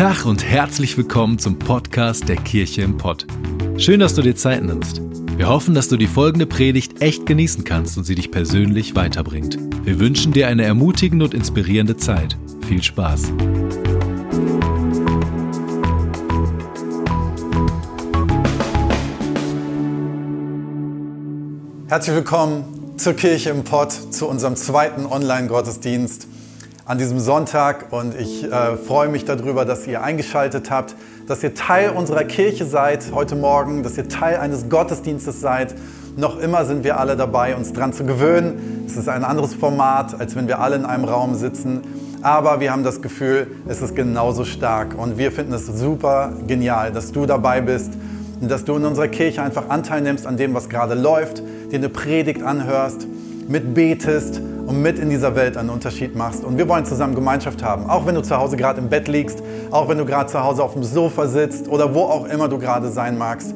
[0.00, 3.26] Tag und herzlich willkommen zum Podcast der Kirche im Pott.
[3.76, 5.02] Schön, dass du dir Zeit nimmst.
[5.36, 9.58] Wir hoffen, dass du die folgende Predigt echt genießen kannst und sie dich persönlich weiterbringt.
[9.84, 12.38] Wir wünschen dir eine ermutigende und inspirierende Zeit.
[12.66, 13.30] Viel Spaß.
[21.88, 22.64] Herzlich willkommen
[22.96, 26.29] zur Kirche im Pott, zu unserem zweiten Online-Gottesdienst
[26.90, 30.96] an diesem Sonntag und ich äh, freue mich darüber, dass ihr eingeschaltet habt,
[31.28, 35.76] dass ihr Teil unserer Kirche seid heute Morgen, dass ihr Teil eines Gottesdienstes seid.
[36.16, 38.82] Noch immer sind wir alle dabei, uns daran zu gewöhnen.
[38.88, 41.82] Es ist ein anderes Format, als wenn wir alle in einem Raum sitzen.
[42.22, 46.90] Aber wir haben das Gefühl, es ist genauso stark und wir finden es super genial,
[46.90, 47.92] dass du dabei bist
[48.40, 51.76] und dass du in unserer Kirche einfach Anteil nimmst an dem, was gerade läuft, dir
[51.76, 53.06] eine Predigt anhörst,
[53.46, 56.44] mitbetest und mit in dieser Welt einen Unterschied machst.
[56.44, 57.90] Und wir wollen zusammen Gemeinschaft haben.
[57.90, 60.62] Auch wenn du zu Hause gerade im Bett liegst, auch wenn du gerade zu Hause
[60.62, 63.52] auf dem Sofa sitzt oder wo auch immer du gerade sein magst,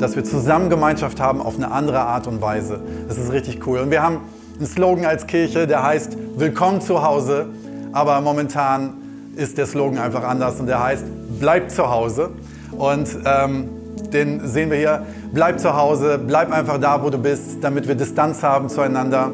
[0.00, 2.80] dass wir zusammen Gemeinschaft haben auf eine andere Art und Weise.
[3.06, 3.78] Das ist richtig cool.
[3.78, 4.18] Und wir haben
[4.56, 7.46] einen Slogan als Kirche, der heißt Willkommen zu Hause.
[7.92, 8.94] Aber momentan
[9.36, 11.04] ist der Slogan einfach anders und der heißt
[11.38, 12.30] Bleib zu Hause.
[12.76, 13.68] Und ähm,
[14.12, 15.06] den sehen wir hier.
[15.32, 19.30] Bleib zu Hause, bleib einfach da, wo du bist, damit wir Distanz haben zueinander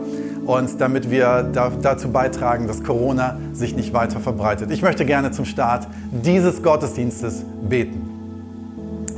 [0.47, 4.71] und damit wir da, dazu beitragen, dass Corona sich nicht weiter verbreitet.
[4.71, 8.11] Ich möchte gerne zum Start dieses Gottesdienstes beten.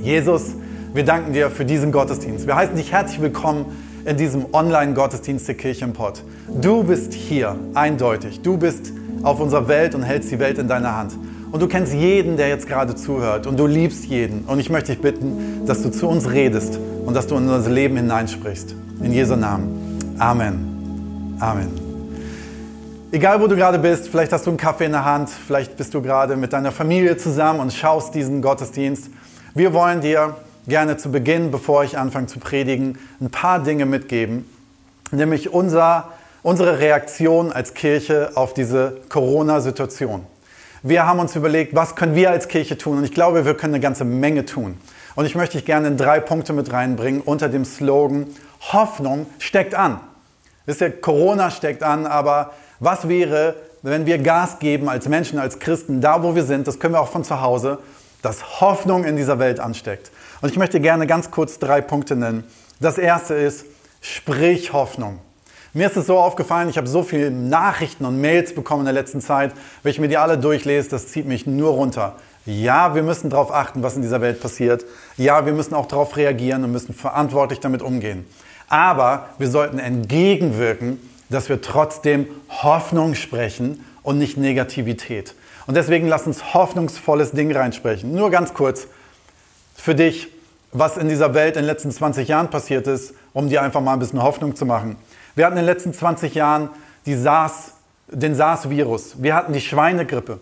[0.02, 0.54] Jesus,
[0.94, 2.46] wir danken dir für diesen Gottesdienst.
[2.46, 3.66] Wir heißen dich herzlich willkommen
[4.04, 6.22] in diesem Online-Gottesdienst der Kirche im Pott.
[6.60, 8.40] Du bist hier, eindeutig.
[8.40, 11.12] Du bist auf unserer Welt und hältst die Welt in deiner Hand.
[11.50, 13.46] Und du kennst jeden, der jetzt gerade zuhört.
[13.46, 14.44] Und du liebst jeden.
[14.46, 17.70] Und ich möchte dich bitten, dass du zu uns redest und dass du in unser
[17.70, 18.74] Leben hineinsprichst.
[19.02, 20.14] In Jesu Namen.
[20.18, 20.75] Amen.
[21.38, 21.70] Amen.
[23.12, 25.92] Egal, wo du gerade bist, vielleicht hast du einen Kaffee in der Hand, vielleicht bist
[25.92, 29.10] du gerade mit deiner Familie zusammen und schaust diesen Gottesdienst.
[29.54, 34.48] Wir wollen dir gerne zu Beginn, bevor ich anfange zu predigen, ein paar Dinge mitgeben,
[35.12, 36.08] nämlich unser,
[36.42, 40.26] unsere Reaktion als Kirche auf diese Corona-Situation.
[40.82, 42.98] Wir haben uns überlegt, was können wir als Kirche tun?
[42.98, 44.78] Und ich glaube, wir können eine ganze Menge tun.
[45.14, 48.26] Und ich möchte dich gerne in drei Punkte mit reinbringen unter dem Slogan
[48.72, 50.00] Hoffnung steckt an.
[50.66, 55.58] Wisst ihr, Corona steckt an, aber was wäre, wenn wir Gas geben als Menschen, als
[55.60, 57.78] Christen, da wo wir sind, das können wir auch von zu Hause,
[58.20, 60.10] dass Hoffnung in dieser Welt ansteckt.
[60.42, 62.44] Und ich möchte gerne ganz kurz drei Punkte nennen.
[62.80, 63.64] Das erste ist,
[64.00, 65.20] sprich Hoffnung.
[65.72, 68.94] Mir ist es so aufgefallen, ich habe so viele Nachrichten und Mails bekommen in der
[68.94, 69.52] letzten Zeit.
[69.82, 72.16] Wenn ich mir die alle durchlese, das zieht mich nur runter.
[72.46, 74.84] Ja, wir müssen darauf achten, was in dieser Welt passiert.
[75.16, 78.24] Ja, wir müssen auch darauf reagieren und müssen verantwortlich damit umgehen.
[78.68, 85.34] Aber wir sollten entgegenwirken, dass wir trotzdem Hoffnung sprechen und nicht Negativität.
[85.66, 88.12] Und deswegen lass uns hoffnungsvolles Ding reinsprechen.
[88.12, 88.86] Nur ganz kurz
[89.74, 90.28] für dich,
[90.72, 93.94] was in dieser Welt in den letzten 20 Jahren passiert ist, um dir einfach mal
[93.94, 94.96] ein bisschen Hoffnung zu machen.
[95.34, 96.70] Wir hatten in den letzten 20 Jahren
[97.04, 97.74] SARS,
[98.08, 99.22] den SARS-Virus.
[99.22, 100.38] Wir hatten die Schweinegrippe.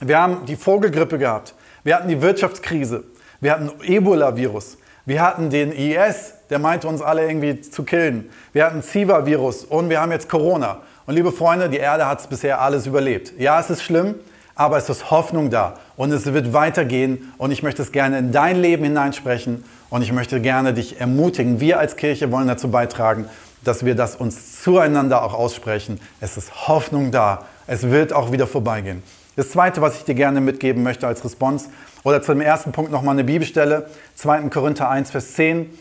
[0.00, 1.54] Wir haben die Vogelgrippe gehabt.
[1.84, 3.04] Wir hatten die Wirtschaftskrise.
[3.40, 4.78] Wir hatten Ebola-Virus.
[5.04, 8.30] Wir hatten den IS, der meinte uns alle irgendwie zu killen.
[8.52, 10.78] Wir hatten Ziva-Virus und wir haben jetzt Corona.
[11.06, 13.32] Und liebe Freunde, die Erde hat es bisher alles überlebt.
[13.38, 14.14] Ja, es ist schlimm,
[14.54, 18.32] aber es ist Hoffnung da und es wird weitergehen und ich möchte es gerne in
[18.32, 21.60] dein Leben hineinsprechen und ich möchte gerne dich ermutigen.
[21.60, 23.26] Wir als Kirche wollen dazu beitragen,
[23.62, 26.00] dass wir das uns zueinander auch aussprechen.
[26.20, 27.44] Es ist Hoffnung da.
[27.66, 29.02] Es wird auch wieder vorbeigehen.
[29.34, 31.66] Das Zweite, was ich dir gerne mitgeben möchte als Response,
[32.04, 34.42] oder zum ersten Punkt nochmal eine Bibelstelle, 2.
[34.42, 35.76] Korinther 1, Vers 10.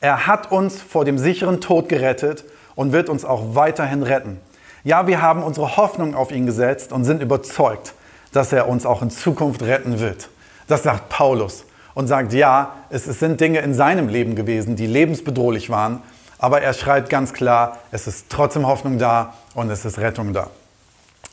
[0.00, 2.44] Er hat uns vor dem sicheren Tod gerettet
[2.74, 4.40] und wird uns auch weiterhin retten.
[4.82, 7.92] Ja, wir haben unsere Hoffnung auf ihn gesetzt und sind überzeugt,
[8.32, 10.30] dass er uns auch in Zukunft retten wird.
[10.68, 15.68] Das sagt Paulus und sagt, ja, es, sind Dinge in seinem Leben gewesen, die lebensbedrohlich
[15.68, 16.02] waren,
[16.38, 20.48] aber er schreibt ganz klar, es ist trotzdem Hoffnung da und es ist Rettung da.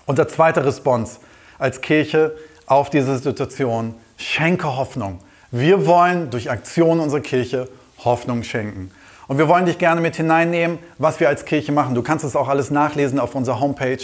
[0.06, 1.20] Und der zweite Response
[1.58, 2.36] als Kirche
[2.66, 5.20] auf diese Situation, schenke Hoffnung.
[5.52, 7.70] Wir wollen durch Aktionen unserer Kirche
[8.04, 8.92] Hoffnung schenken.
[9.28, 11.96] Und wir wollen dich gerne mit hineinnehmen, was wir als Kirche machen.
[11.96, 14.00] Du kannst es auch alles nachlesen auf unserer Homepage.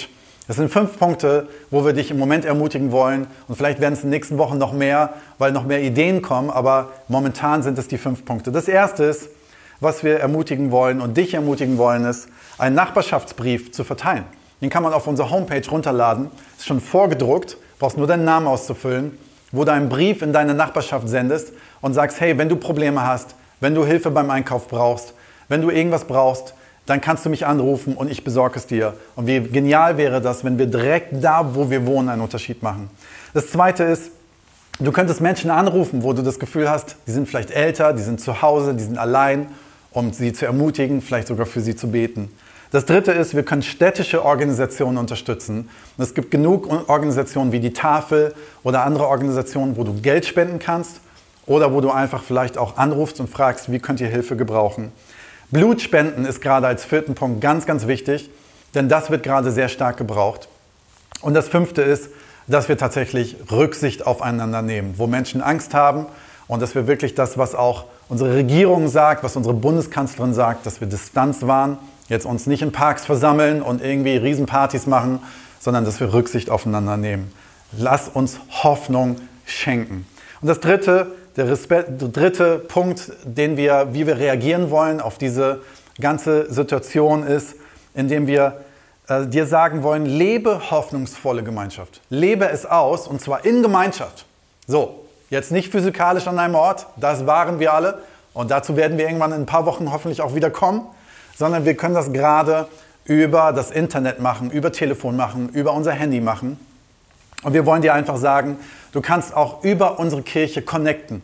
[0.47, 3.27] Das sind fünf Punkte, wo wir dich im Moment ermutigen wollen.
[3.47, 6.49] Und vielleicht werden es in den nächsten Wochen noch mehr, weil noch mehr Ideen kommen.
[6.49, 8.51] Aber momentan sind es die fünf Punkte.
[8.51, 9.29] Das erste ist,
[9.79, 14.25] was wir ermutigen wollen und dich ermutigen wollen, ist, einen Nachbarschaftsbrief zu verteilen.
[14.61, 16.29] Den kann man auf unserer Homepage runterladen.
[16.57, 17.57] Ist schon vorgedruckt.
[17.79, 19.17] Brauchst nur deinen Namen auszufüllen,
[19.53, 23.35] wo du einen Brief in deine Nachbarschaft sendest und sagst, hey, wenn du Probleme hast,
[23.63, 25.13] wenn du Hilfe beim Einkauf brauchst,
[25.47, 26.53] wenn du irgendwas brauchst,
[26.85, 28.93] dann kannst du mich anrufen und ich besorge es dir.
[29.15, 32.89] Und wie genial wäre das, wenn wir direkt da, wo wir wohnen, einen Unterschied machen.
[33.33, 34.11] Das Zweite ist,
[34.79, 38.19] Du könntest Menschen anrufen, wo du das Gefühl hast, die sind vielleicht älter, die sind
[38.19, 39.47] zu Hause, die sind allein,
[39.91, 42.31] um sie zu ermutigen, vielleicht sogar für sie zu beten.
[42.71, 45.69] Das dritte ist, wir können städtische Organisationen unterstützen.
[45.99, 48.33] es gibt genug Organisationen wie die Tafel
[48.63, 51.01] oder andere Organisationen, wo du Geld spenden kannst
[51.45, 54.91] oder wo du einfach vielleicht auch anrufst und fragst, wie könnt ihr Hilfe gebrauchen.
[55.51, 58.29] Blutspenden ist gerade als vierten Punkt ganz, ganz wichtig,
[58.75, 60.47] denn das wird gerade sehr stark gebraucht.
[61.21, 62.09] Und das fünfte ist,
[62.47, 66.07] dass wir tatsächlich Rücksicht aufeinander nehmen, wo Menschen Angst haben
[66.47, 70.81] und dass wir wirklich das, was auch unsere Regierung sagt, was unsere Bundeskanzlerin sagt, dass
[70.81, 71.77] wir Distanz wahren
[72.09, 75.19] Jetzt uns nicht in Parks versammeln und irgendwie Riesenpartys machen,
[75.59, 77.31] sondern dass wir Rücksicht aufeinander nehmen.
[77.71, 80.05] Lass uns Hoffnung schenken.
[80.41, 85.17] Und das dritte, der, Respekt, der dritte Punkt, den wir, wie wir reagieren wollen auf
[85.17, 85.61] diese
[85.99, 87.55] ganze Situation ist,
[87.93, 88.61] indem wir
[89.07, 92.01] äh, dir sagen wollen, lebe hoffnungsvolle Gemeinschaft.
[92.09, 94.25] Lebe es aus und zwar in Gemeinschaft.
[94.67, 97.99] So, jetzt nicht physikalisch an einem Ort, das waren wir alle
[98.33, 100.87] und dazu werden wir irgendwann in ein paar Wochen hoffentlich auch wieder kommen
[101.37, 102.67] sondern wir können das gerade
[103.05, 106.59] über das Internet machen, über Telefon machen, über unser Handy machen.
[107.43, 108.57] Und wir wollen dir einfach sagen,
[108.91, 111.21] du kannst auch über unsere Kirche connecten.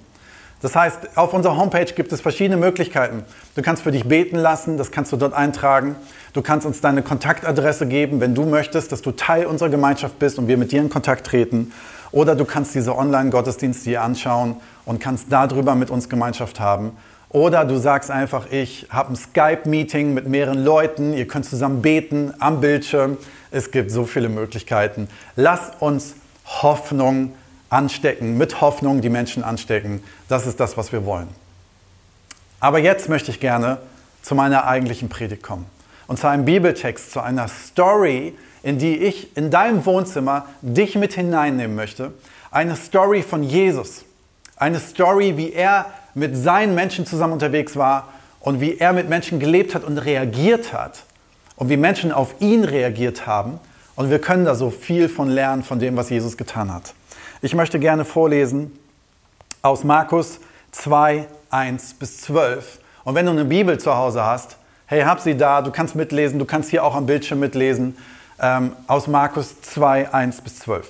[0.61, 3.23] Das heißt, auf unserer Homepage gibt es verschiedene Möglichkeiten.
[3.55, 5.95] Du kannst für dich beten lassen, das kannst du dort eintragen.
[6.33, 10.37] Du kannst uns deine Kontaktadresse geben, wenn du möchtest, dass du Teil unserer Gemeinschaft bist
[10.37, 11.71] und wir mit dir in Kontakt treten.
[12.11, 16.91] Oder du kannst diese Online-Gottesdienste hier anschauen und kannst darüber mit uns Gemeinschaft haben.
[17.29, 22.33] Oder du sagst einfach, ich habe ein Skype-Meeting mit mehreren Leuten, ihr könnt zusammen beten
[22.39, 23.17] am Bildschirm.
[23.51, 25.07] Es gibt so viele Möglichkeiten.
[25.35, 26.15] Lass uns
[26.45, 27.33] Hoffnung
[27.69, 30.03] anstecken, mit Hoffnung die Menschen anstecken.
[30.27, 31.27] Das ist das, was wir wollen.
[32.59, 33.77] Aber jetzt möchte ich gerne
[34.23, 35.67] zu meiner eigentlichen Predigt kommen.
[36.07, 38.33] Und zu einem Bibeltext, zu einer Story,
[38.63, 42.11] in die ich in deinem Wohnzimmer dich mit hineinnehmen möchte.
[42.49, 44.03] Eine Story von Jesus.
[44.55, 45.85] Eine Story, wie er
[46.19, 50.73] mit seinen Menschen zusammen unterwegs war und wie er mit Menschen gelebt hat und reagiert
[50.73, 51.03] hat
[51.55, 53.59] und wie Menschen auf ihn reagiert haben.
[53.95, 56.93] Und wir können da so viel von lernen, von dem, was Jesus getan hat.
[57.41, 58.71] Ich möchte gerne vorlesen
[59.61, 60.39] aus Markus
[60.71, 62.79] 2, 1 bis 12.
[63.03, 66.39] Und wenn du eine Bibel zu Hause hast, hey, hab sie da, du kannst mitlesen,
[66.39, 67.97] du kannst hier auch am Bildschirm mitlesen,
[68.39, 70.87] ähm, aus Markus 2, 1 bis 12.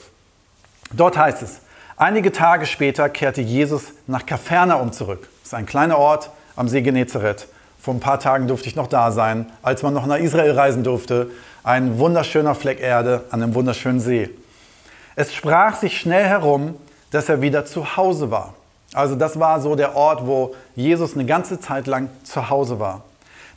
[0.92, 1.62] Dort heißt es,
[2.02, 5.28] Einige Tage später kehrte Jesus nach Kapernaum zurück.
[5.42, 7.50] Das ist ein kleiner Ort am See Genezareth.
[7.78, 10.86] Vor ein paar Tagen durfte ich noch da sein, als man noch nach Israel reisen
[10.86, 11.30] durfte.
[11.62, 14.30] Ein wunderschöner Fleck Erde an einem wunderschönen See.
[15.18, 16.76] Es sprach sich schnell herum,
[17.12, 18.54] dass er wieder zu Hause war.
[18.94, 23.04] Also das war so der Ort, wo Jesus eine ganze Zeit lang zu Hause war.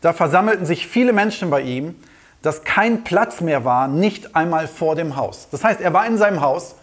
[0.01, 1.95] Da versammelten sich viele Menschen bei ihm,
[2.43, 5.47] dass kein Platz mehr war, nicht einmal vor dem Haus.
[5.53, 6.75] Das heißt, er war in seinem Haus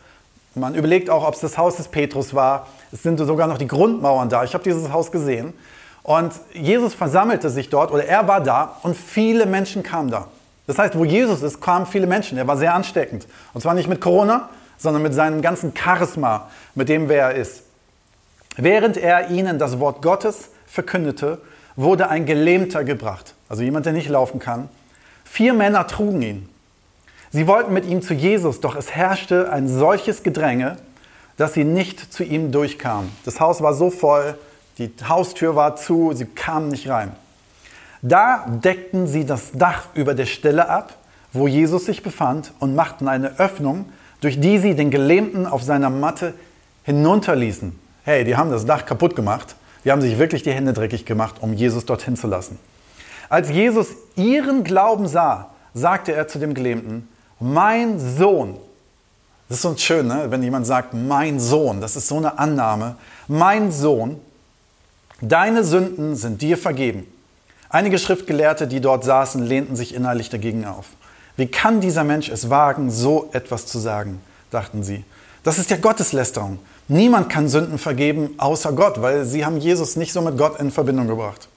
[0.55, 2.67] man überlegt auch, ob es das Haus des Petrus war.
[2.91, 4.43] Es sind sogar noch die Grundmauern da.
[4.43, 5.53] Ich habe dieses Haus gesehen.
[6.03, 10.27] Und Jesus versammelte sich dort oder er war da und viele Menschen kamen da.
[10.65, 12.37] Das heißt, wo Jesus ist, kamen viele Menschen.
[12.37, 13.27] Er war sehr ansteckend.
[13.53, 17.63] Und zwar nicht mit Corona, sondern mit seinem ganzen Charisma, mit dem wer er ist.
[18.55, 21.39] Während er ihnen das Wort Gottes verkündete,
[21.75, 23.35] wurde ein Gelähmter gebracht.
[23.47, 24.69] Also jemand, der nicht laufen kann.
[25.23, 26.49] Vier Männer trugen ihn.
[27.31, 30.77] Sie wollten mit ihm zu Jesus, doch es herrschte ein solches Gedränge,
[31.37, 33.11] dass sie nicht zu ihm durchkamen.
[33.25, 34.35] Das Haus war so voll,
[34.77, 37.11] die Haustür war zu, sie kamen nicht rein.
[38.01, 40.95] Da deckten sie das Dach über der Stelle ab,
[41.33, 43.85] wo Jesus sich befand, und machten eine Öffnung,
[44.21, 46.33] durch die sie den Gelähmten auf seiner Matte
[46.83, 47.77] hinunterließen.
[48.03, 49.55] Hey, die haben das Dach kaputt gemacht.
[49.85, 52.57] Die haben sich wirklich die Hände dreckig gemacht, um Jesus dorthin zu lassen.
[53.29, 57.07] Als Jesus ihren Glauben sah, sagte er zu dem Gelähmten,
[57.39, 58.57] mein Sohn,
[59.47, 60.27] das ist so schön, ne?
[60.29, 62.95] wenn jemand sagt, mein Sohn, das ist so eine Annahme,
[63.27, 64.19] mein Sohn,
[65.21, 67.07] deine Sünden sind dir vergeben.
[67.69, 70.87] Einige Schriftgelehrte, die dort saßen, lehnten sich innerlich dagegen auf.
[71.37, 75.03] Wie kann dieser Mensch es wagen, so etwas zu sagen, dachten sie.
[75.43, 76.59] Das ist ja Gotteslästerung.
[76.87, 80.71] Niemand kann Sünden vergeben außer Gott, weil sie haben Jesus nicht so mit Gott in
[80.71, 81.47] Verbindung gebracht.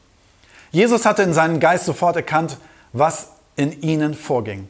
[0.70, 2.58] Jesus hatte in seinem Geist sofort erkannt,
[2.92, 4.68] was in ihnen vorging.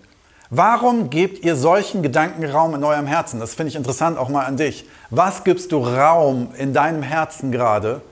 [0.55, 3.41] Warum gebt ihr solchen Gedanken Raum in eurem Herzen?
[3.41, 4.87] Das finde ich interessant auch mal an dich.
[5.09, 8.03] Was gibst du Raum in deinem Herzen gerade,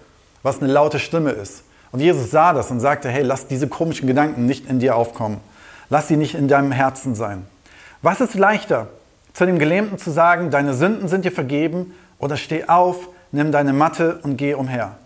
[0.42, 1.64] was eine laute Stimme ist?
[1.92, 5.36] Und Jesus sah das und sagte, hey, lass diese komischen Gedanken nicht in dir aufkommen.
[5.90, 7.44] Lass sie nicht in deinem Herzen sein.
[8.00, 8.86] Was ist leichter,
[9.34, 13.74] zu dem Gelähmten zu sagen, deine Sünden sind dir vergeben oder steh auf, nimm deine
[13.74, 14.96] Matte und geh umher?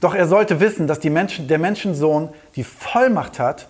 [0.00, 3.68] Doch er sollte wissen, dass Menschen, der Menschensohn die Vollmacht hat,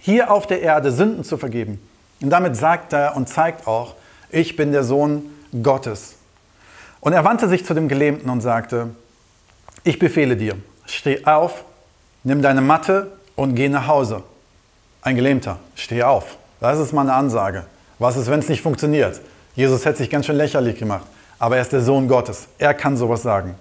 [0.00, 1.78] hier auf der Erde Sünden zu vergeben.
[2.20, 3.94] Und damit sagt er und zeigt auch,
[4.30, 5.24] ich bin der Sohn
[5.62, 6.16] Gottes.
[7.00, 8.90] Und er wandte sich zu dem Gelähmten und sagte,
[9.82, 10.56] ich befehle dir,
[10.86, 11.64] steh auf,
[12.22, 14.22] nimm deine Matte und geh nach Hause.
[15.02, 16.38] Ein Gelähmter, steh auf.
[16.60, 17.66] Das ist mal eine Ansage.
[17.98, 19.20] Was ist, wenn es nicht funktioniert?
[19.54, 21.06] Jesus hätte sich ganz schön lächerlich gemacht.
[21.38, 22.48] Aber er ist der Sohn Gottes.
[22.58, 23.54] Er kann sowas sagen.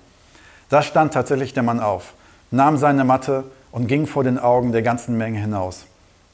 [0.69, 2.13] Da stand tatsächlich der Mann auf,
[2.49, 5.85] nahm seine Matte und ging vor den Augen der ganzen Menge hinaus.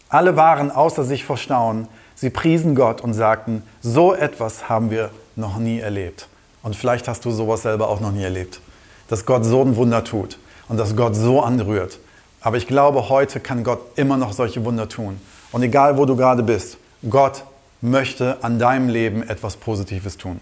[0.10, 1.88] Alle waren außer sich vor Staunen.
[2.20, 6.28] Sie priesen Gott und sagten, so etwas haben wir noch nie erlebt.
[6.62, 8.60] Und vielleicht hast du sowas selber auch noch nie erlebt.
[9.08, 11.98] Dass Gott so ein Wunder tut und dass Gott so anrührt.
[12.42, 15.22] Aber ich glaube, heute kann Gott immer noch solche Wunder tun.
[15.54, 16.78] Und egal, wo du gerade bist,
[17.10, 17.46] Gott
[17.80, 20.42] möchte an deinem Leben etwas Positives tun.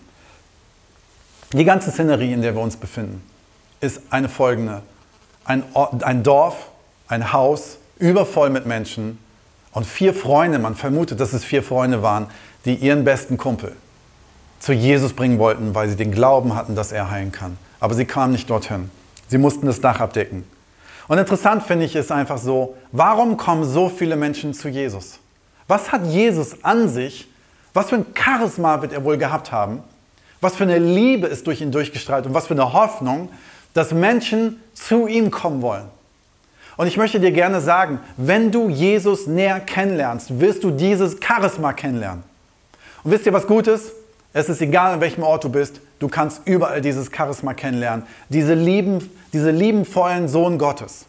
[1.54, 3.22] Die ganze Szenerie, in der wir uns befinden,
[3.82, 4.82] ist eine folgende.
[5.46, 6.70] Ein, Ort, ein Dorf,
[7.08, 9.20] ein Haus, übervoll mit Menschen
[9.78, 12.26] und vier Freunde, man vermutet, dass es vier Freunde waren,
[12.66, 13.76] die ihren besten Kumpel
[14.60, 17.60] zu Jesus bringen wollten, weil sie den Glauben hatten, dass er heilen kann.
[17.80, 18.90] Aber sie kamen nicht dorthin.
[19.28, 20.46] Sie mussten das Dach abdecken.
[21.08, 25.20] Und interessant finde ich es einfach so, warum kommen so viele Menschen zu Jesus?
[25.68, 27.28] Was hat Jesus an sich?
[27.76, 29.84] Was für ein Charisma wird er wohl gehabt haben?
[30.42, 33.30] Was für eine Liebe ist durch ihn durchgestrahlt und was für eine Hoffnung,
[33.76, 35.86] dass Menschen zu ihm kommen wollen.
[36.78, 41.74] Und ich möchte dir gerne sagen, wenn du Jesus näher kennenlernst, wirst du dieses Charisma
[41.74, 42.24] kennenlernen.
[43.04, 43.92] Und wisst ihr, was gut ist?
[44.32, 48.54] Es ist egal, an welchem Ort du bist, du kannst überall dieses Charisma kennenlernen, diese
[48.54, 51.06] lieben, diese liebenvollen Sohn Gottes.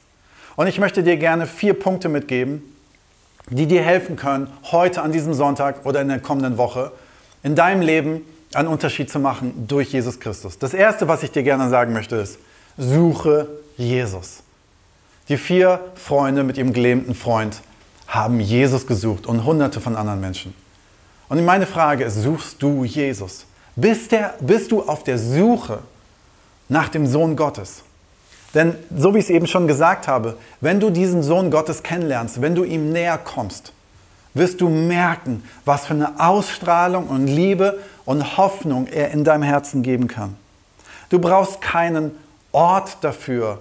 [0.57, 2.63] Und ich möchte dir gerne vier Punkte mitgeben,
[3.51, 6.93] die dir helfen können, heute an diesem Sonntag oder in der kommenden Woche
[7.43, 8.23] in deinem Leben
[8.55, 10.59] einen Unterschied zu machen durch Jesus Christus.
[10.59, 12.39] Das Erste, was ich dir gerne sagen möchte, ist,
[12.77, 14.43] suche Jesus.
[15.29, 17.61] Die vier Freunde mit ihrem gelähmten Freund
[18.07, 20.55] haben Jesus gesucht und hunderte von anderen Menschen.
[21.29, 23.45] Und meine Frage ist, suchst du Jesus?
[23.77, 25.81] Bist, der, bist du auf der Suche
[26.69, 27.83] nach dem Sohn Gottes?
[28.55, 32.41] Denn so wie ich es eben schon gesagt habe, wenn du diesen Sohn Gottes kennenlernst,
[32.41, 33.73] wenn du ihm näher kommst,
[34.33, 39.83] wirst du merken, was für eine Ausstrahlung und Liebe und Hoffnung er in deinem Herzen
[39.83, 40.37] geben kann.
[41.11, 42.13] Du brauchst keinen
[42.53, 43.59] Ort dafür,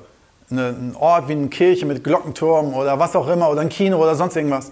[0.50, 4.16] einen Ort wie eine Kirche mit Glockenturm oder was auch immer oder ein Kino oder
[4.16, 4.72] sonst irgendwas.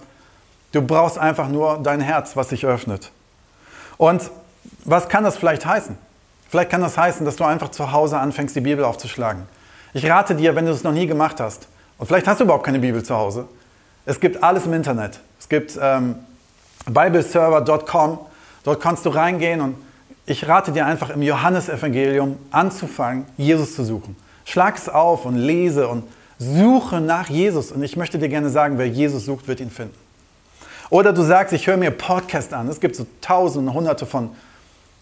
[0.72, 3.10] Du brauchst einfach nur dein Herz, was sich öffnet.
[3.98, 4.30] Und
[4.84, 5.96] was kann das vielleicht heißen?
[6.48, 9.42] Vielleicht kann das heißen, dass du einfach zu Hause anfängst, die Bibel aufzuschlagen.
[9.92, 11.68] Ich rate dir, wenn du es noch nie gemacht hast,
[11.98, 13.46] und vielleicht hast du überhaupt keine Bibel zu Hause,
[14.04, 15.18] es gibt alles im Internet.
[15.38, 16.16] Es gibt ähm,
[16.86, 18.18] bibleserver.com,
[18.64, 19.76] dort kannst du reingehen und
[20.26, 24.16] ich rate dir einfach im Johannesevangelium anzufangen, Jesus zu suchen.
[24.46, 26.04] Schlag es auf und lese und
[26.38, 27.72] suche nach Jesus.
[27.72, 29.94] Und ich möchte dir gerne sagen, wer Jesus sucht, wird ihn finden.
[30.88, 32.68] Oder du sagst, ich höre mir Podcast an.
[32.68, 34.30] Es gibt so tausende, hunderte von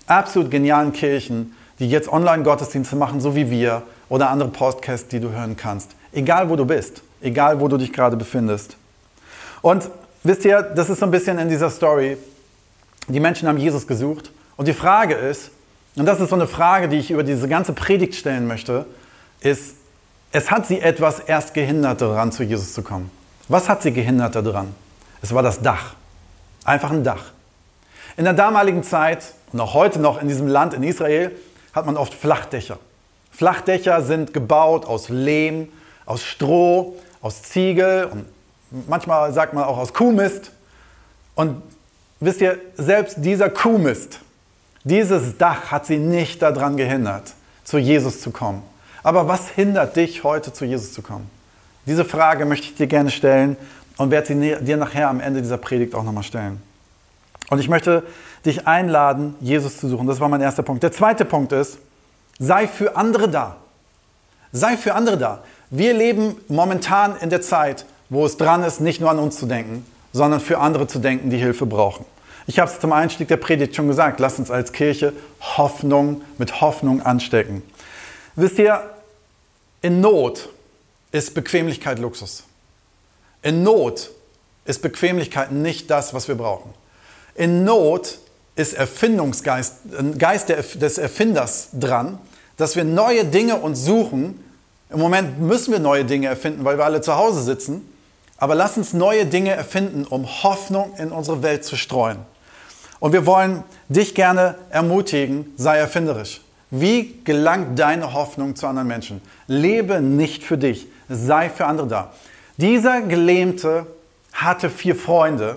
[0.06, 5.30] absolut genialen Kirchen, die jetzt Online-Gottesdienste machen, so wie wir, oder andere Podcasts, die du
[5.30, 5.90] hören kannst.
[6.12, 8.76] Egal, wo du bist, egal, wo du dich gerade befindest.
[9.60, 9.90] Und
[10.22, 12.16] wisst ihr, das ist so ein bisschen in dieser Story,
[13.08, 14.30] die Menschen haben Jesus gesucht.
[14.56, 15.50] Und die Frage ist,
[15.96, 18.86] und das ist so eine Frage, die ich über diese ganze Predigt stellen möchte,
[19.44, 19.76] ist,
[20.32, 23.10] es hat sie etwas erst gehindert daran, zu Jesus zu kommen.
[23.48, 24.74] Was hat sie gehindert daran?
[25.22, 25.94] Es war das Dach.
[26.64, 27.32] Einfach ein Dach.
[28.16, 31.30] In der damaligen Zeit und auch heute noch in diesem Land, in Israel,
[31.72, 32.78] hat man oft Flachdächer.
[33.30, 35.68] Flachdächer sind gebaut aus Lehm,
[36.06, 38.26] aus Stroh, aus Ziegel und
[38.88, 40.52] manchmal sagt man auch aus Kuhmist.
[41.34, 41.62] Und
[42.20, 44.20] wisst ihr, selbst dieser Kuhmist,
[44.84, 47.34] dieses Dach hat sie nicht daran gehindert,
[47.64, 48.62] zu Jesus zu kommen.
[49.04, 51.30] Aber was hindert dich heute, zu Jesus zu kommen?
[51.86, 53.56] Diese Frage möchte ich dir gerne stellen
[53.98, 56.60] und werde sie dir nachher am Ende dieser Predigt auch nochmal stellen.
[57.50, 58.02] Und ich möchte
[58.46, 60.06] dich einladen, Jesus zu suchen.
[60.06, 60.82] Das war mein erster Punkt.
[60.82, 61.78] Der zweite Punkt ist,
[62.38, 63.56] sei für andere da.
[64.52, 65.44] Sei für andere da.
[65.68, 69.44] Wir leben momentan in der Zeit, wo es dran ist, nicht nur an uns zu
[69.44, 69.84] denken,
[70.14, 72.06] sondern für andere zu denken, die Hilfe brauchen.
[72.46, 76.62] Ich habe es zum Einstieg der Predigt schon gesagt, lasst uns als Kirche Hoffnung mit
[76.62, 77.62] Hoffnung anstecken.
[78.36, 78.82] Wisst ihr,
[79.84, 80.48] in Not
[81.12, 82.44] ist Bequemlichkeit Luxus.
[83.42, 84.08] In Not
[84.64, 86.72] ist Bequemlichkeit nicht das, was wir brauchen.
[87.34, 88.18] In Not
[88.56, 89.74] ist Erfindungsgeist,
[90.16, 92.18] Geist des Erfinders dran,
[92.56, 94.42] dass wir neue Dinge uns suchen.
[94.88, 97.86] Im Moment müssen wir neue Dinge erfinden, weil wir alle zu Hause sitzen.
[98.38, 102.20] Aber lass uns neue Dinge erfinden, um Hoffnung in unsere Welt zu streuen.
[103.00, 106.40] Und wir wollen dich gerne ermutigen, sei erfinderisch.
[106.70, 109.20] Wie gelangt deine Hoffnung zu anderen Menschen?
[109.46, 112.12] Lebe nicht für dich, sei für andere da.
[112.56, 113.86] Dieser Gelähmte
[114.32, 115.56] hatte vier Freunde,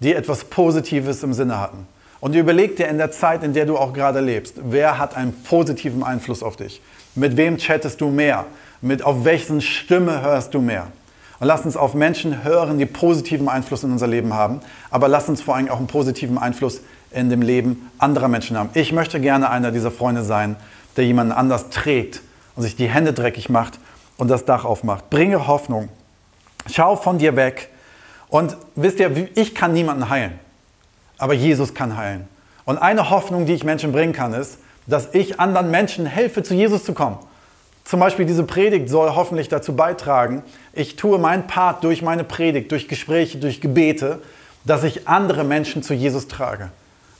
[0.00, 1.86] die etwas Positives im Sinne hatten.
[2.20, 5.32] Und überleg dir in der Zeit, in der du auch gerade lebst, wer hat einen
[5.42, 6.80] positiven Einfluss auf dich?
[7.14, 8.46] Mit wem chattest du mehr?
[8.80, 10.88] Mit auf welchen Stimme hörst du mehr?
[11.40, 14.60] Und lass uns auf Menschen hören, die positiven Einfluss in unser Leben haben.
[14.90, 16.80] Aber lass uns vor allem auch einen positiven Einfluss
[17.10, 18.70] in dem Leben anderer Menschen haben.
[18.74, 20.56] Ich möchte gerne einer dieser Freunde sein,
[20.96, 22.22] der jemanden anders trägt
[22.56, 23.78] und sich die Hände dreckig macht
[24.16, 25.10] und das Dach aufmacht.
[25.10, 25.88] Bringe Hoffnung.
[26.70, 27.70] Schau von dir weg.
[28.28, 30.38] Und wisst ihr, ich kann niemanden heilen,
[31.18, 32.26] aber Jesus kann heilen.
[32.64, 36.54] Und eine Hoffnung, die ich Menschen bringen kann, ist, dass ich anderen Menschen helfe, zu
[36.54, 37.18] Jesus zu kommen.
[37.84, 40.42] Zum Beispiel diese Predigt soll hoffentlich dazu beitragen,
[40.72, 44.20] ich tue meinen Part durch meine Predigt, durch Gespräche, durch Gebete,
[44.64, 46.70] dass ich andere Menschen zu Jesus trage.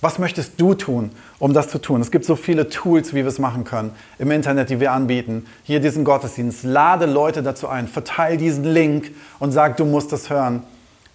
[0.03, 2.01] Was möchtest du tun, um das zu tun?
[2.01, 5.47] Es gibt so viele Tools, wie wir es machen können im Internet, die wir anbieten.
[5.63, 6.65] Hier diesen Gottesdienst.
[6.65, 10.65] Lade Leute dazu ein, verteile diesen Link und sag, du musst das hören,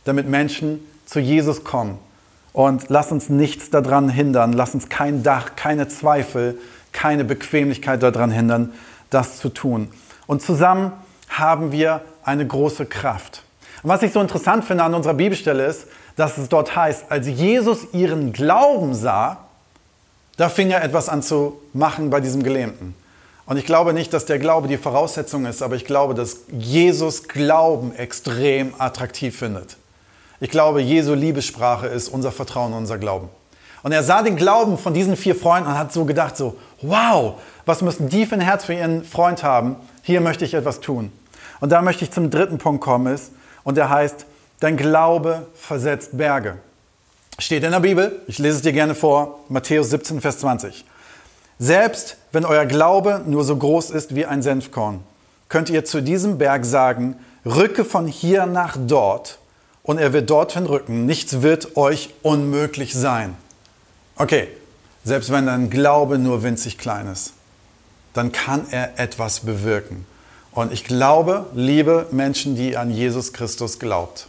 [0.06, 2.00] damit Menschen zu Jesus kommen.
[2.54, 4.54] Und lass uns nichts daran hindern.
[4.54, 6.58] Lass uns kein Dach, keine Zweifel,
[6.94, 8.72] keine Bequemlichkeit daran hindern,
[9.10, 9.90] das zu tun.
[10.28, 10.94] Und zusammen
[11.28, 13.44] haben wir eine große Kraft.
[13.84, 17.28] Und was ich so interessant finde an unserer Bibelstelle ist, dass es dort heißt, als
[17.28, 19.38] Jesus ihren Glauben sah,
[20.36, 22.96] da fing er etwas an zu machen bei diesem Gelähmten.
[23.46, 27.30] Und ich glaube nicht, dass der Glaube die Voraussetzung ist, aber ich glaube, dass Jesus
[27.30, 29.78] Glauben extrem attraktiv findet.
[30.40, 33.30] Ich glaube, Jesu Liebessprache ist unser Vertrauen, unser Glauben.
[33.84, 37.36] Und er sah den Glauben von diesen vier Freunden und hat so gedacht, so, wow,
[37.66, 39.78] was müssen die für ein Herz für ihren Freund haben?
[40.02, 41.12] Hier möchte ich etwas tun.
[41.60, 43.32] Und da möchte ich zum dritten Punkt kommen, ist,
[43.64, 44.26] und der heißt,
[44.60, 46.58] dein Glaube versetzt Berge.
[47.40, 50.86] Steht in der Bibel, ich lese es dir gerne vor, Matthäus 17, Vers 20.
[51.60, 55.02] Selbst wenn euer Glaube nur so groß ist wie ein Senfkorn,
[55.50, 59.40] könnt ihr zu diesem Berg sagen, rücke von hier nach dort
[59.84, 61.06] und er wird dorthin rücken.
[61.06, 63.36] Nichts wird euch unmöglich sein.
[64.16, 64.48] Okay,
[65.04, 67.34] selbst wenn dein Glaube nur winzig klein ist
[68.18, 70.08] dann kann er etwas bewirken.
[70.52, 74.28] Und ich glaube, liebe Menschen, die an Jesus Christus glaubt,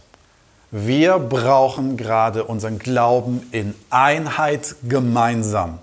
[0.71, 5.79] wir brauchen gerade unseren Glauben in Einheit gemeinsam.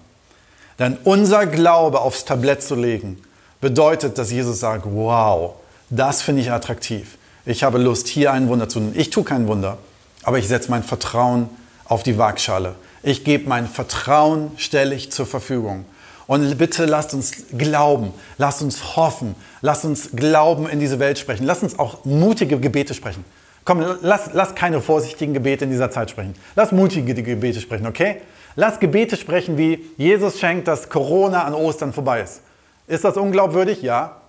[0.79, 3.21] Denn unser Glaube aufs Tablett zu legen,
[3.61, 5.55] bedeutet, dass Jesus sagt, wow,
[5.91, 7.19] das finde ich attraktiv.
[7.45, 8.93] Ich habe Lust, hier ein Wunder zu tun.
[8.95, 9.79] Ich tue kein Wunder,
[10.23, 11.49] aber ich setze mein Vertrauen
[11.85, 12.75] auf die Waagschale.
[13.03, 15.85] Ich gebe mein Vertrauen, stelle ich zur Verfügung.
[16.27, 21.45] Und bitte lasst uns glauben, lasst uns hoffen, lasst uns Glauben in diese Welt sprechen.
[21.45, 23.25] Lasst uns auch mutige Gebete sprechen.
[23.67, 26.35] Komm, lass, lass keine vorsichtigen Gebete in dieser Zeit sprechen.
[26.55, 28.23] Lass mutige Gebete sprechen, okay?
[28.55, 32.43] Lass Gebete sprechen wie Jesus schenkt, dass Corona an Ostern vorbei ist.
[32.87, 33.83] Ist das unglaubwürdig?
[33.83, 34.21] Ja.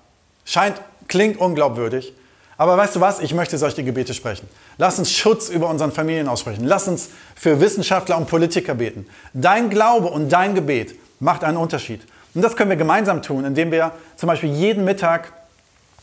[0.44, 2.14] Scheint, klingt unglaubwürdig.
[2.58, 3.20] Aber weißt du was?
[3.20, 4.50] Ich möchte solche Gebete sprechen.
[4.80, 6.66] Lass uns Schutz über unseren Familien aussprechen.
[6.66, 9.06] Lass uns für Wissenschaftler und Politiker beten.
[9.34, 12.02] Dein Glaube und dein Gebet macht einen Unterschied.
[12.34, 15.32] Und das können wir gemeinsam tun, indem wir zum Beispiel jeden Mittag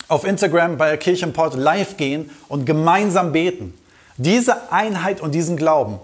[0.09, 3.75] auf Instagram bei Kirchenport live gehen und gemeinsam beten.
[4.17, 5.99] Diese Einheit und diesen Glauben,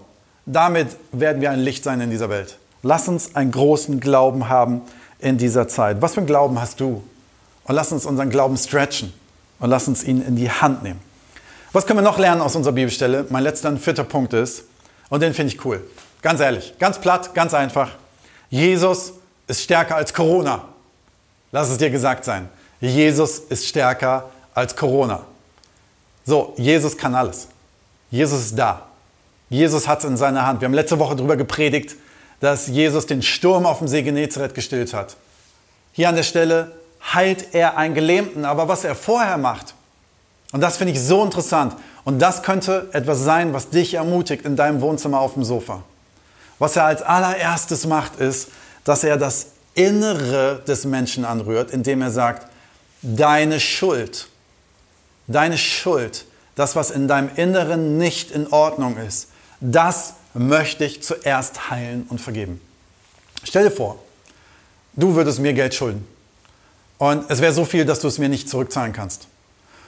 [0.45, 2.57] damit werden wir ein Licht sein in dieser Welt.
[2.83, 4.81] Lass uns einen großen Glauben haben
[5.19, 6.01] in dieser Zeit.
[6.01, 7.03] Was für einen Glauben hast du?
[7.65, 9.13] Und lass uns unseren Glauben stretchen
[9.59, 10.99] und lass uns ihn in die Hand nehmen.
[11.71, 13.27] Was können wir noch lernen aus unserer Bibelstelle?
[13.29, 14.63] Mein letzter und vierter Punkt ist,
[15.09, 15.81] und den finde ich cool,
[16.21, 17.91] ganz ehrlich, ganz platt, ganz einfach.
[18.49, 19.13] Jesus
[19.47, 20.65] ist stärker als Corona.
[21.51, 22.49] Lass es dir gesagt sein.
[22.81, 25.21] Jesus ist stärker als Corona.
[26.25, 27.47] So, Jesus kann alles.
[28.09, 28.87] Jesus ist da.
[29.49, 30.61] Jesus hat es in seiner Hand.
[30.61, 31.95] Wir haben letzte Woche darüber gepredigt,
[32.39, 35.15] dass Jesus den Sturm auf dem See Genezareth gestillt hat.
[35.93, 36.71] Hier an der Stelle
[37.13, 39.73] heilt er einen Gelähmten, aber was er vorher macht,
[40.51, 44.55] und das finde ich so interessant, und das könnte etwas sein, was dich ermutigt in
[44.55, 45.83] deinem Wohnzimmer auf dem Sofa.
[46.59, 48.49] Was er als allererstes macht, ist,
[48.83, 52.50] dass er das Innere des Menschen anrührt, indem er sagt,
[53.01, 54.27] deine Schuld,
[55.27, 61.69] deine Schuld, das, was in deinem Inneren nicht in Ordnung ist, das möchte ich zuerst
[61.69, 62.61] heilen und vergeben.
[63.43, 63.99] Stell dir vor,
[64.93, 66.07] du würdest mir Geld schulden
[66.97, 69.27] und es wäre so viel, dass du es mir nicht zurückzahlen kannst.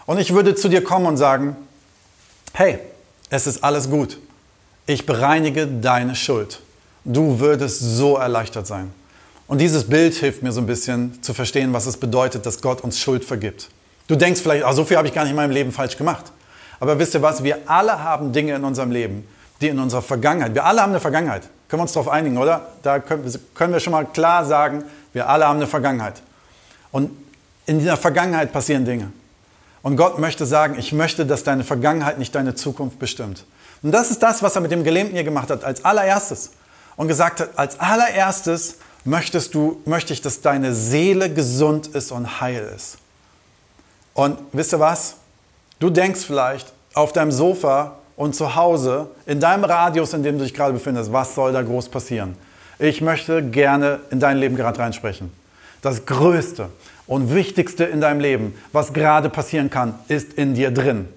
[0.06, 1.56] Und ich würde zu dir kommen und sagen,
[2.54, 2.80] hey,
[3.30, 4.18] es ist alles gut
[4.86, 6.60] ich bereinige deine Schuld.
[7.06, 8.94] Du würdest so erleichtert sein.
[9.54, 12.82] Und dieses Bild hilft mir so ein bisschen zu verstehen, was es bedeutet, dass Gott
[12.82, 13.70] uns Schuld vergibt.
[14.08, 16.32] Du denkst vielleicht, ach, so viel habe ich gar nicht in meinem Leben falsch gemacht.
[16.80, 17.44] Aber wisst ihr was?
[17.44, 19.28] Wir alle haben Dinge in unserem Leben,
[19.62, 21.44] die in unserer Vergangenheit, wir alle haben eine Vergangenheit.
[21.70, 22.70] Können wir uns darauf einigen, oder?
[22.82, 26.24] Da können wir schon mal klar sagen, wir alle haben eine Vergangenheit.
[26.92, 27.12] Und
[27.68, 29.12] in dieser Vergangenheit passieren Dinge.
[29.84, 33.46] Und Gott möchte sagen, ich möchte, dass deine Vergangenheit nicht deine Zukunft bestimmt.
[33.84, 36.54] Und das ist das, was er mit dem Gelähmten hier gemacht hat, als allererstes.
[36.96, 42.42] und gesagt hat, als allererstes möchtest du, möchte ich, dass deine Seele gesund ist und
[42.42, 42.98] heil ist.
[44.14, 45.16] Und wisst ihr was?
[45.80, 50.44] Du denkst vielleicht auf deinem Sofa und zu Hause, in deinem Radius, in dem du
[50.44, 52.36] dich gerade befindest, was soll da groß passieren?
[52.80, 55.32] Ich möchte gerne in dein Leben gerade reinsprechen.
[55.82, 56.70] Das Größte
[57.08, 61.08] und Wichtigste in deinem Leben, was gerade passieren kann, ist in dir drin.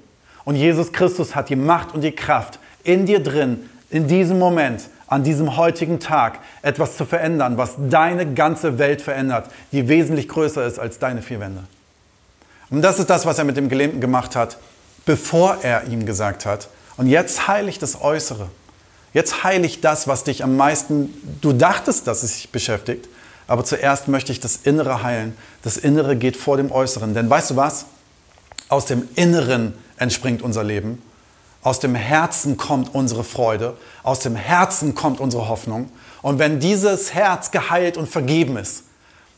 [0.44, 4.82] Und Jesus Christus hat die Macht und die Kraft in dir drin, in diesem Moment,
[5.08, 10.66] an diesem heutigen Tag etwas zu verändern, was deine ganze Welt verändert, die wesentlich größer
[10.66, 11.64] ist als deine vier Wände.
[12.70, 14.58] Und das ist das, was er mit dem Gelähmten gemacht hat,
[15.04, 18.48] bevor er ihm gesagt hat, und jetzt heile ich das Äußere.
[19.12, 23.08] Jetzt heile ich das, was dich am meisten, du dachtest, dass es dich beschäftigt,
[23.46, 25.36] aber zuerst möchte ich das Innere heilen.
[25.62, 27.14] Das Innere geht vor dem Äußeren.
[27.14, 27.86] Denn weißt du was?
[28.68, 31.00] Aus dem Inneren entspringt unser Leben.
[31.62, 33.76] Aus dem Herzen kommt unsere Freude.
[34.02, 35.90] Aus dem Herzen kommt unsere Hoffnung.
[36.22, 38.84] Und wenn dieses Herz geheilt und vergeben ist,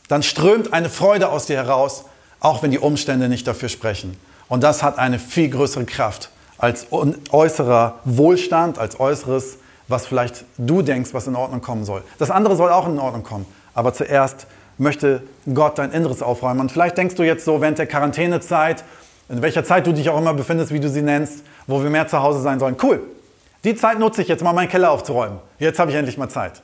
[0.07, 2.05] dann strömt eine Freude aus dir heraus,
[2.39, 4.17] auch wenn die Umstände nicht dafür sprechen.
[4.47, 10.81] Und das hat eine viel größere Kraft als äußerer Wohlstand, als äußeres, was vielleicht du
[10.81, 12.03] denkst, was in Ordnung kommen soll.
[12.17, 13.45] Das andere soll auch in Ordnung kommen.
[13.73, 14.45] Aber zuerst
[14.77, 16.59] möchte Gott dein Inneres aufräumen.
[16.59, 18.83] Und vielleicht denkst du jetzt so während der Quarantänezeit,
[19.29, 22.07] in welcher Zeit du dich auch immer befindest, wie du sie nennst, wo wir mehr
[22.07, 22.75] zu Hause sein sollen.
[22.81, 23.01] Cool,
[23.63, 25.39] die Zeit nutze ich jetzt mal, meinen Keller aufzuräumen.
[25.59, 26.61] Jetzt habe ich endlich mal Zeit.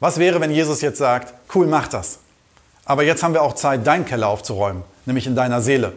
[0.00, 2.18] Was wäre, wenn Jesus jetzt sagt, cool, mach das.
[2.84, 5.92] Aber jetzt haben wir auch Zeit, deinen Keller aufzuräumen, nämlich in deiner Seele.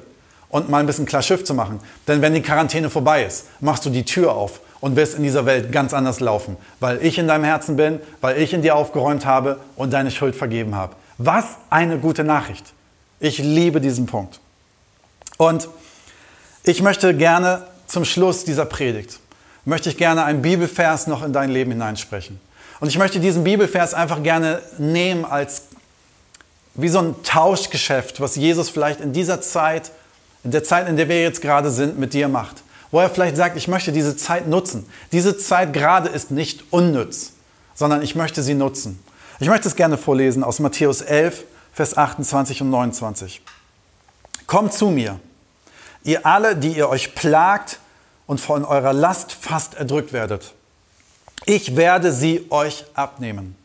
[0.50, 1.80] Und mal ein bisschen klar Schiff zu machen.
[2.08, 5.46] Denn wenn die Quarantäne vorbei ist, machst du die Tür auf und wirst in dieser
[5.46, 9.26] Welt ganz anders laufen, weil ich in deinem Herzen bin, weil ich in dir aufgeräumt
[9.26, 10.96] habe und deine Schuld vergeben habe.
[11.18, 12.66] Was eine gute Nachricht.
[13.20, 14.40] Ich liebe diesen Punkt.
[15.38, 15.70] Und
[16.64, 19.20] ich möchte gerne zum Schluss dieser Predigt,
[19.66, 22.40] möchte ich gerne einen Bibelvers noch in dein Leben hineinsprechen.
[22.80, 25.64] Und ich möchte diesen Bibelvers einfach gerne nehmen als
[26.76, 29.92] wie so ein Tauschgeschäft, was Jesus vielleicht in dieser Zeit,
[30.44, 32.64] in der Zeit, in der wir jetzt gerade sind, mit dir macht.
[32.92, 34.86] Wo er vielleicht sagt, ich möchte diese Zeit nutzen.
[35.12, 37.34] Diese Zeit gerade ist nicht unnütz,
[37.76, 39.00] sondern ich möchte sie nutzen.
[39.40, 43.42] Ich möchte es gerne vorlesen aus Matthäus 11, Vers 28 und 29.
[44.48, 45.20] Kommt zu mir,
[46.04, 47.80] ihr alle, die ihr euch plagt
[48.28, 50.54] und von eurer Last fast erdrückt werdet.
[51.46, 53.56] Ich werde sie euch abnehmen.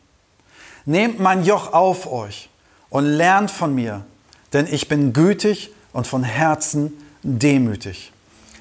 [0.85, 2.49] Nehmt mein Joch auf euch
[2.89, 4.05] und lernt von mir,
[4.53, 6.93] denn ich bin gütig und von Herzen
[7.23, 8.11] demütig.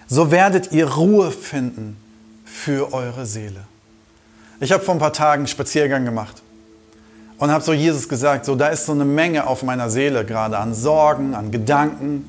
[0.06, 1.96] So werdet ihr Ruhe finden
[2.44, 3.64] für eure Seele.
[4.60, 6.42] Ich habe vor ein paar Tagen einen Spaziergang gemacht
[7.38, 10.58] und habe so Jesus gesagt, so da ist so eine Menge auf meiner Seele gerade
[10.58, 12.24] an Sorgen, an Gedanken,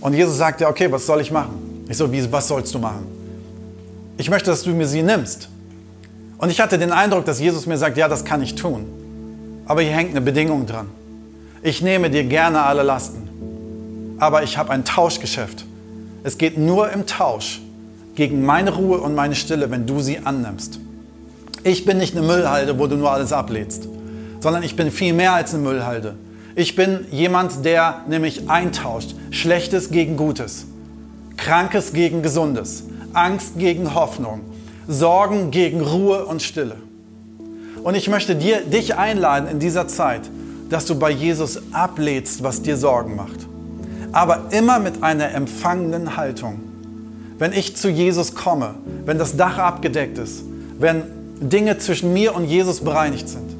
[0.00, 1.84] und Jesus sagt ja, okay, was soll ich machen?
[1.88, 3.06] Ich so, wie, was sollst du machen?
[4.16, 5.48] Ich möchte, dass du mir sie nimmst.
[6.38, 8.86] Und ich hatte den Eindruck, dass Jesus mir sagt, ja, das kann ich tun.
[9.66, 10.86] Aber hier hängt eine Bedingung dran.
[11.62, 14.16] Ich nehme dir gerne alle Lasten.
[14.18, 15.64] Aber ich habe ein Tauschgeschäft.
[16.22, 17.60] Es geht nur im Tausch
[18.14, 20.80] gegen meine Ruhe und meine Stille, wenn du sie annimmst.
[21.64, 23.88] Ich bin nicht eine Müllhalde, wo du nur alles ablädst,
[24.40, 26.14] sondern ich bin viel mehr als eine Müllhalde.
[26.58, 29.14] Ich bin jemand, der nämlich eintauscht.
[29.30, 30.66] Schlechtes gegen Gutes,
[31.36, 34.40] Krankes gegen Gesundes, Angst gegen Hoffnung,
[34.88, 36.74] Sorgen gegen Ruhe und Stille.
[37.84, 40.22] Und ich möchte dir, dich einladen in dieser Zeit,
[40.68, 43.46] dass du bei Jesus ablädst, was dir Sorgen macht.
[44.10, 46.58] Aber immer mit einer empfangenden Haltung.
[47.38, 48.74] Wenn ich zu Jesus komme,
[49.06, 50.42] wenn das Dach abgedeckt ist,
[50.80, 51.04] wenn
[51.38, 53.57] Dinge zwischen mir und Jesus bereinigt sind,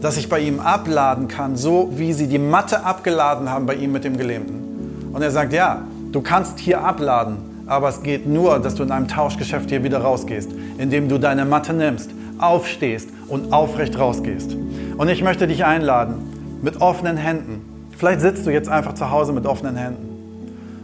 [0.00, 3.92] dass ich bei ihm abladen kann, so wie sie die Matte abgeladen haben bei ihm
[3.92, 5.10] mit dem Gelähmten.
[5.12, 5.82] Und er sagt, ja,
[6.12, 9.98] du kannst hier abladen, aber es geht nur, dass du in einem Tauschgeschäft hier wieder
[9.98, 14.56] rausgehst, indem du deine Matte nimmst, aufstehst und aufrecht rausgehst.
[14.96, 16.14] Und ich möchte dich einladen,
[16.62, 17.88] mit offenen Händen.
[17.96, 20.08] Vielleicht sitzt du jetzt einfach zu Hause mit offenen Händen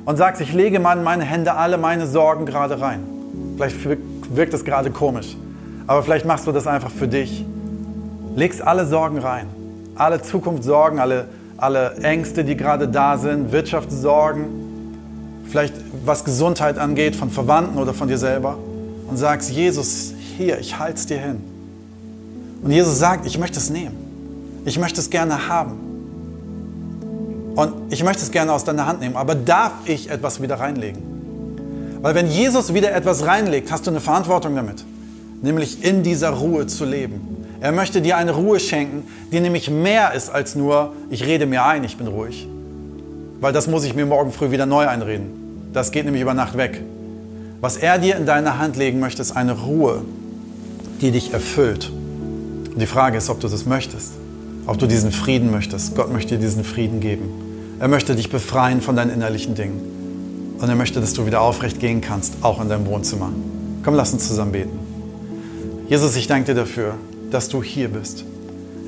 [0.05, 3.01] und sagst, ich lege mal in meine Hände alle meine Sorgen gerade rein.
[3.57, 3.77] Vielleicht
[4.35, 5.37] wirkt das gerade komisch,
[5.87, 7.45] aber vielleicht machst du das einfach für dich
[8.35, 9.47] legst alle Sorgen rein.
[9.95, 17.31] Alle Zukunftssorgen, alle, alle Ängste, die gerade da sind, Wirtschaftssorgen, vielleicht was Gesundheit angeht, von
[17.31, 18.57] Verwandten oder von dir selber.
[19.09, 21.43] Und sagst, Jesus, hier, ich halte es dir hin.
[22.63, 23.95] Und Jesus sagt, ich möchte es nehmen.
[24.65, 25.85] Ich möchte es gerne haben.
[27.55, 29.17] Und ich möchte es gerne aus deiner Hand nehmen.
[29.17, 31.03] Aber darf ich etwas wieder reinlegen?
[32.03, 34.85] Weil wenn Jesus wieder etwas reinlegt, hast du eine Verantwortung damit.
[35.43, 37.34] Nämlich in dieser Ruhe zu leben.
[37.65, 41.65] Er möchte dir eine Ruhe schenken, die nämlich mehr ist als nur, ich rede mir
[41.65, 42.47] ein, ich bin ruhig.
[43.41, 45.71] Weil das muss ich mir morgen früh wieder neu einreden.
[45.73, 46.83] Das geht nämlich über Nacht weg.
[47.63, 50.03] Was er dir in deine Hand legen möchte, ist eine Ruhe,
[51.01, 51.91] die dich erfüllt.
[51.91, 54.13] Und die Frage ist, ob du das möchtest,
[54.67, 55.97] ob du diesen Frieden möchtest.
[55.97, 57.31] Gott möchte dir diesen Frieden geben.
[57.81, 60.59] Er möchte dich befreien von deinen innerlichen Dingen.
[60.61, 63.33] Und er möchte, dass du wieder aufrecht gehen kannst, auch in deinem Wohnzimmer.
[63.83, 64.79] Komm, lass uns zusammen beten.
[65.89, 66.97] Jesus, ich danke dir dafür,
[67.35, 68.25] dass du hier bist.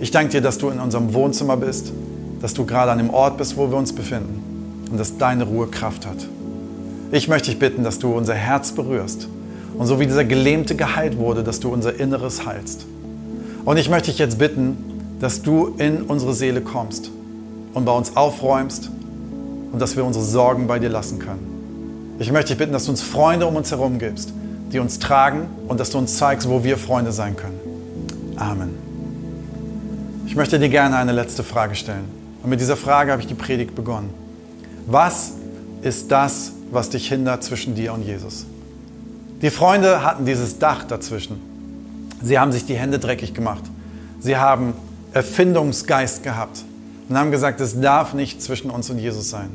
[0.01, 1.93] Ich danke dir, dass du in unserem Wohnzimmer bist,
[2.41, 5.67] dass du gerade an dem Ort bist, wo wir uns befinden und dass deine Ruhe
[5.67, 6.29] Kraft hat.
[7.11, 9.27] Ich möchte dich bitten, dass du unser Herz berührst
[9.77, 12.87] und so wie dieser Gelähmte geheilt wurde, dass du unser Inneres heilst.
[13.65, 14.77] Und ich möchte dich jetzt bitten,
[15.19, 17.11] dass du in unsere Seele kommst
[17.75, 18.91] und bei uns aufräumst
[19.73, 22.15] und dass wir unsere Sorgen bei dir lassen können.
[22.21, 24.33] Ich möchte dich bitten, dass du uns Freunde um uns herum gibst,
[24.73, 27.66] die uns tragen und dass du uns zeigst, wo wir Freunde sein können.
[28.37, 28.75] Amen.
[30.27, 32.05] Ich möchte dir gerne eine letzte Frage stellen.
[32.43, 34.11] Und mit dieser Frage habe ich die Predigt begonnen.
[34.87, 35.33] Was
[35.83, 38.45] ist das, was dich hindert zwischen dir und Jesus?
[39.43, 41.41] Die Freunde hatten dieses Dach dazwischen.
[42.23, 43.65] Sie haben sich die Hände dreckig gemacht.
[44.21, 44.75] Sie haben
[45.13, 46.65] Erfindungsgeist gehabt
[47.09, 49.51] und haben gesagt, es darf nicht zwischen uns und Jesus sein.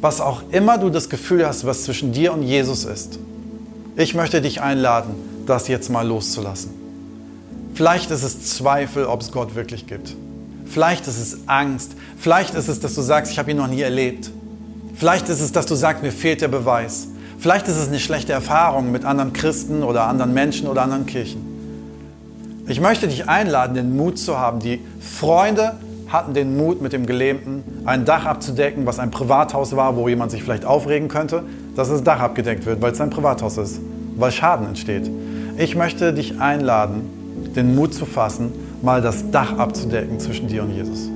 [0.00, 3.18] Was auch immer du das Gefühl hast, was zwischen dir und Jesus ist,
[3.96, 5.14] ich möchte dich einladen,
[5.46, 6.81] das jetzt mal loszulassen.
[7.74, 10.14] Vielleicht ist es Zweifel, ob es Gott wirklich gibt.
[10.66, 11.92] Vielleicht ist es Angst.
[12.18, 14.30] Vielleicht ist es, dass du sagst, ich habe ihn noch nie erlebt.
[14.94, 17.08] Vielleicht ist es, dass du sagst, mir fehlt der Beweis.
[17.38, 21.52] Vielleicht ist es eine schlechte Erfahrung mit anderen Christen oder anderen Menschen oder anderen Kirchen.
[22.68, 24.60] Ich möchte dich einladen, den Mut zu haben.
[24.60, 25.74] Die Freunde
[26.08, 30.30] hatten den Mut, mit dem Gelähmten ein Dach abzudecken, was ein Privathaus war, wo jemand
[30.30, 31.42] sich vielleicht aufregen könnte,
[31.74, 33.80] dass das Dach abgedeckt wird, weil es ein Privathaus ist,
[34.16, 35.10] weil Schaden entsteht.
[35.56, 37.21] Ich möchte dich einladen,
[37.56, 41.08] den Mut zu fassen, mal das Dach abzudecken zwischen dir und Jesus.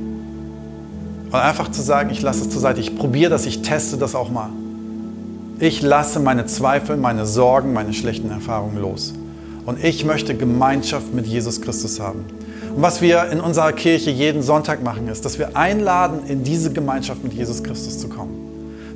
[1.26, 4.14] Und einfach zu sagen, ich lasse es zur Seite, ich probiere das, ich teste das
[4.14, 4.50] auch mal.
[5.58, 9.14] Ich lasse meine Zweifel, meine Sorgen, meine schlechten Erfahrungen los.
[9.64, 12.24] Und ich möchte Gemeinschaft mit Jesus Christus haben.
[12.76, 16.72] Und was wir in unserer Kirche jeden Sonntag machen, ist, dass wir einladen, in diese
[16.72, 18.34] Gemeinschaft mit Jesus Christus zu kommen.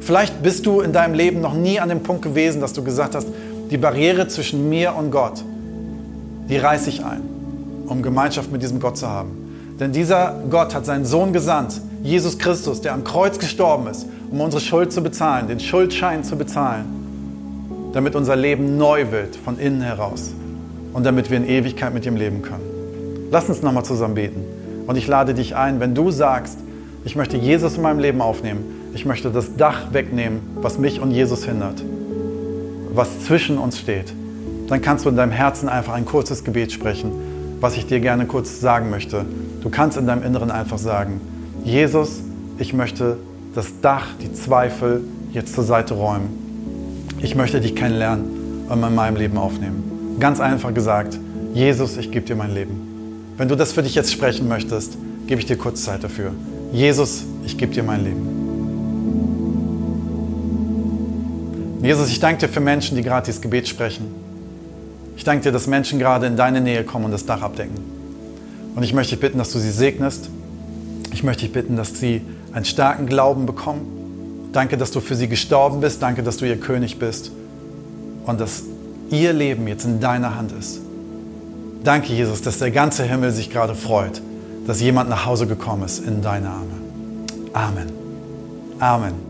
[0.00, 3.14] Vielleicht bist du in deinem Leben noch nie an dem Punkt gewesen, dass du gesagt
[3.14, 3.26] hast,
[3.70, 5.42] die Barriere zwischen mir und Gott,
[6.50, 7.22] die reiße ich ein,
[7.86, 9.30] um Gemeinschaft mit diesem Gott zu haben.
[9.78, 14.40] Denn dieser Gott hat seinen Sohn gesandt, Jesus Christus, der am Kreuz gestorben ist, um
[14.40, 16.84] unsere Schuld zu bezahlen, den Schuldschein zu bezahlen,
[17.92, 20.32] damit unser Leben neu wird von innen heraus
[20.92, 23.28] und damit wir in Ewigkeit mit ihm leben können.
[23.30, 24.44] Lass uns nochmal zusammen beten.
[24.86, 26.58] Und ich lade dich ein, wenn du sagst,
[27.04, 31.12] ich möchte Jesus in meinem Leben aufnehmen, ich möchte das Dach wegnehmen, was mich und
[31.12, 31.82] Jesus hindert,
[32.92, 34.12] was zwischen uns steht,
[34.70, 37.10] dann kannst du in deinem Herzen einfach ein kurzes Gebet sprechen,
[37.60, 39.26] was ich dir gerne kurz sagen möchte.
[39.62, 41.20] Du kannst in deinem Inneren einfach sagen,
[41.64, 42.20] Jesus,
[42.58, 43.18] ich möchte
[43.54, 45.02] das Dach, die Zweifel
[45.32, 46.28] jetzt zur Seite räumen.
[47.20, 50.16] Ich möchte dich kennenlernen und in meinem Leben aufnehmen.
[50.20, 51.18] Ganz einfach gesagt,
[51.52, 53.34] Jesus, ich gebe dir mein Leben.
[53.36, 56.30] Wenn du das für dich jetzt sprechen möchtest, gebe ich dir kurz Zeit dafür.
[56.72, 58.28] Jesus, ich gebe dir mein Leben.
[61.82, 64.29] Jesus, ich danke dir für Menschen, die gerade dieses Gebet sprechen.
[65.16, 67.74] Ich danke dir, dass Menschen gerade in deine Nähe kommen und das Dach abdecken.
[68.74, 70.30] Und ich möchte dich bitten, dass du sie segnest.
[71.12, 74.50] Ich möchte dich bitten, dass sie einen starken Glauben bekommen.
[74.52, 76.02] Danke, dass du für sie gestorben bist.
[76.02, 77.30] Danke, dass du ihr König bist.
[78.26, 78.62] Und dass
[79.10, 80.80] ihr Leben jetzt in deiner Hand ist.
[81.82, 84.20] Danke, Jesus, dass der ganze Himmel sich gerade freut,
[84.66, 86.80] dass jemand nach Hause gekommen ist in deine Arme.
[87.52, 87.92] Amen.
[88.78, 89.29] Amen.